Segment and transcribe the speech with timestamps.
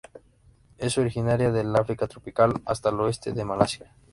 [0.79, 3.93] Es originaria del África tropical hasta el oeste de Malasia.